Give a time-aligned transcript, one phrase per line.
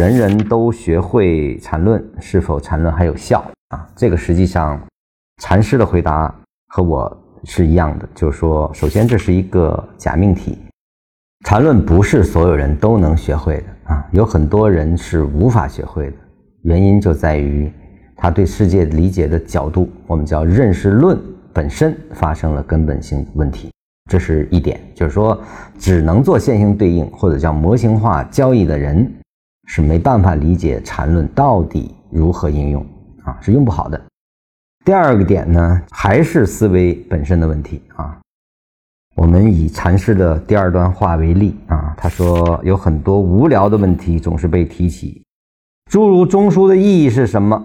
[0.00, 3.86] 人人都学会禅论，是否禅论还有效啊？
[3.94, 4.80] 这个实际上，
[5.42, 6.34] 禅师的回答
[6.68, 10.56] 和我是一样的，就是说，首先这是一个假命题，
[11.44, 16.16] 禅论不是所有人都能学会的啊，有很多人是无法学会的，
[16.62, 17.70] 原因就在于
[18.16, 21.20] 他对世界理解的角度，我们叫认识论
[21.52, 23.70] 本身发生了根本性问题。
[24.10, 25.38] 这是一点，就是说，
[25.78, 29.06] 只能做线性对应或者叫模型化交易的人，
[29.72, 32.84] 是没办法理解禅论到底如何应用
[33.22, 34.02] 啊，是用不好的。
[34.84, 38.18] 第二个点呢，还是思维本身的问题啊。
[39.14, 45.22] 我们以禅师的第二段话为例啊，他说有很多无聊的问题总是被提起，
[45.88, 47.64] 诸如中枢的意义是什么？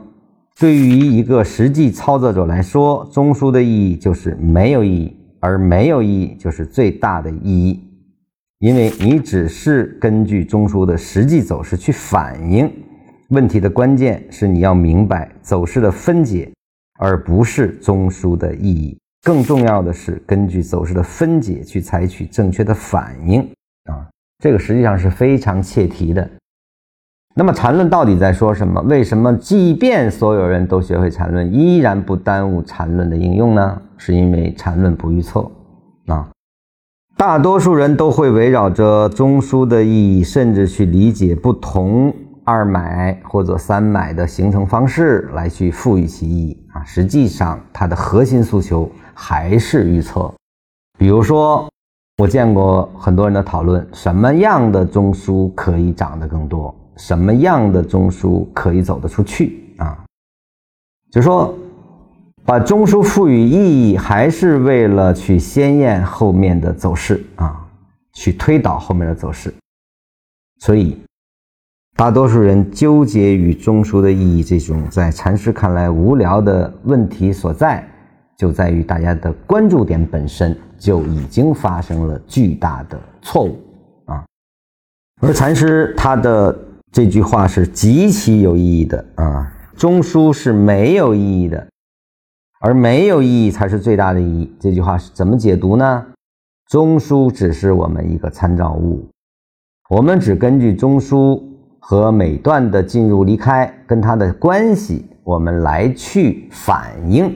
[0.59, 5.17] 对于一个实际操作者来说，中枢的意义就是没有意义。
[5.41, 7.79] 而没有意义就是最大的意义，
[8.65, 12.67] 因为你只是根据中枢的实际走势去反应
[13.29, 16.51] 问题的关键是你要明白走势的分解，
[16.97, 18.97] 而不是中枢的意义。
[19.21, 23.39] 更重要的是根据走势的分解去采取正确的反应
[23.83, 26.27] 啊，这个实际上是非常切题的。
[27.35, 28.81] 那么缠论到底在说什么？
[28.81, 33.79] 为什么即便所有人都学会缠论，依然不耽误缠论的应用呢？
[33.95, 35.47] 是因为缠论不预测
[36.07, 36.27] 啊，
[37.17, 42.13] 大多数人都会围绕着中枢的意义，甚至去理解不同
[42.43, 46.83] 二买或者三买的形成方式来去赋予其意义啊。
[46.83, 50.29] 实际上，它的核心诉求还是预测。
[50.99, 51.69] 比如说，
[52.21, 56.75] 我见过很多人的讨论：什么样的中枢可以涨得更多？
[56.97, 59.97] 什么样的中枢可以走得出去啊？
[61.11, 61.53] 就说
[62.45, 67.65] 把中枢赋予意义，还是为了去鲜艳后面的走势啊，
[68.13, 69.53] 去推导后面的走势。
[70.59, 70.97] 所以，
[71.97, 77.85] 大多数人纠结于中枢的意义这种在禅师看来无聊的问题所在，
[78.37, 83.59] 就在于大家的关注点本身就已经发生了巨大的错误
[84.05, 84.23] 啊。
[85.21, 86.57] 而禅师他的。
[86.91, 89.51] 这句话是极其有意义的啊！
[89.75, 91.67] 中枢是没有意义的，
[92.65, 94.51] 而没有意义才是最大的意义。
[94.59, 96.03] 这句话是怎么解读呢？
[96.67, 99.07] 中枢只是我们一个参照物，
[99.87, 101.39] 我们只根据中枢
[101.79, 107.27] 和每段的进入、离开跟它的关系，我们来去反应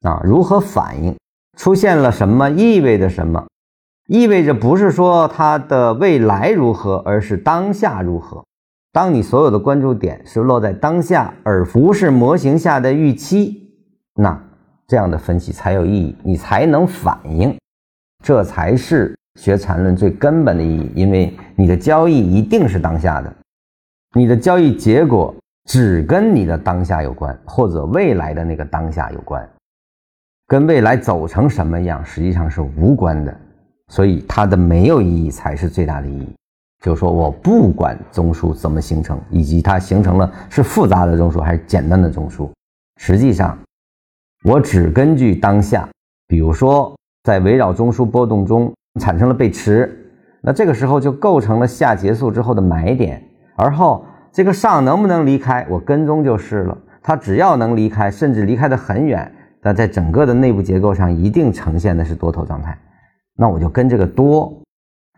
[0.00, 1.14] 啊，如何反应？
[1.56, 2.50] 出现了什么？
[2.50, 3.46] 意味着什么？
[4.08, 8.42] 意味着不是说它的未来如何，而是当下如何。
[8.92, 13.70] 当你所有的关注点是落在当下，而不是模型下的预期，
[14.16, 14.47] 那
[14.88, 17.56] 这样的分析才有意义，你才能反应，
[18.24, 20.90] 这才是学缠论最根本的意义。
[20.94, 23.32] 因为你的交易一定是当下的，
[24.16, 25.34] 你的交易结果
[25.68, 29.46] 只跟你的当下有关，或者未来的那个当下有关，
[30.46, 33.36] 跟未来走成什么样实际上是无关的。
[33.90, 36.34] 所以它的没有意义才是最大的意义。
[36.82, 42.50] 就是说我不管中枢怎么形成，以及它形成了是复杂的中枢还是简单的中枢，
[42.96, 43.58] 实际上
[44.44, 45.88] 我只根据当下，
[46.28, 46.94] 比如说
[47.24, 53.20] 在围绕中枢波动中产生了背驰，那这个时候就构成了下结束之后的买点，
[53.56, 56.78] 而后这个上能不能离开，我跟踪就是了。
[57.02, 59.32] 它只要能离开，甚至离开的很远，
[59.62, 62.78] 那在整个的内部结构上一定呈现的是多头状态，
[63.36, 64.62] 那我就跟这个多。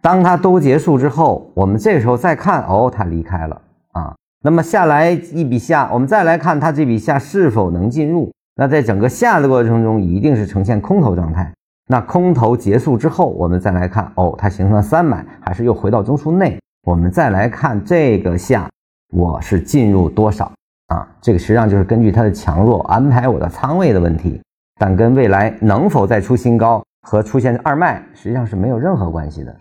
[0.00, 3.60] 当它都结束之后，我们这个时候再看，哦，它离开了
[3.92, 4.14] 啊。
[4.42, 8.32] 那么下来一笔下，我们再来看它这笔下是否能进入。
[8.56, 11.53] 那在整个下的过程中，一定是呈现空头状态。
[11.87, 16.60] 那空头结束之后，我们再来看，哦，它形成了三买，还是又回到中枢内？
[16.87, 18.71] 我们再来看这个下，
[19.12, 20.53] 我是进入多少
[20.87, 21.09] 啊？
[21.21, 24.41] 这个实际上就是根据它的强弱安排我的仓位的问题，
[24.78, 29.55] 但跟未来能否再出新高和出现二卖实际上是没有任何关系的。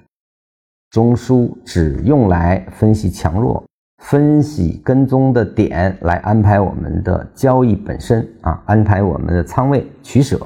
[0.92, 3.64] 中枢只用来分析强弱、
[4.00, 10.40] 分析跟踪的点，来安排我们的交易本身啊，安排我们的仓位取舍，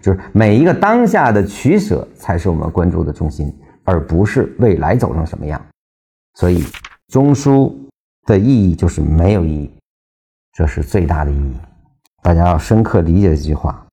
[0.00, 3.52] 就是每一个当下的取舍才是我们关注的中心，
[3.84, 5.60] 而不是未来走成什么样。
[6.34, 6.64] 所以，
[7.08, 7.72] 中枢
[8.24, 9.70] 的意义就是没有意义，
[10.54, 11.56] 这是最大的意义。
[12.22, 13.84] 大家要深刻理解这句话。